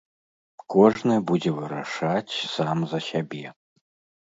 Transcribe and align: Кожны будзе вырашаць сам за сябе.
Кожны 0.75 1.17
будзе 1.33 1.51
вырашаць 1.59 2.33
сам 2.55 2.77
за 2.95 2.99
сябе. 3.11 3.47